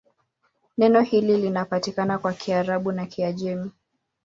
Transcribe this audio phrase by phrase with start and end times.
[0.77, 3.71] Neno hili linapatikana kwa Kiarabu na Kiajemi.